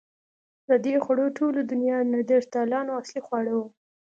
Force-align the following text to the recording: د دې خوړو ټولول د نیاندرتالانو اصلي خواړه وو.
د 0.69 0.71
دې 0.85 0.95
خوړو 1.03 1.25
ټولول 1.37 1.63
د 1.67 1.73
نیاندرتالانو 1.81 2.91
اصلي 3.01 3.21
خواړه 3.25 3.51
وو. 3.59 3.67